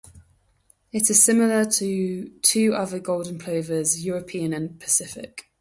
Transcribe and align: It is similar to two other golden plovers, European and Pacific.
It 0.91 1.11
is 1.11 1.23
similar 1.23 1.63
to 1.63 2.29
two 2.41 2.73
other 2.73 2.97
golden 2.99 3.37
plovers, 3.37 4.03
European 4.03 4.51
and 4.51 4.79
Pacific. 4.79 5.47